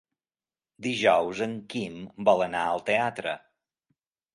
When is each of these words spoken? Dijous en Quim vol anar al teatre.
Dijous 0.85 1.43
en 1.47 1.55
Quim 1.75 2.03
vol 2.33 2.45
anar 2.49 2.67
al 2.75 2.87
teatre. 2.93 3.41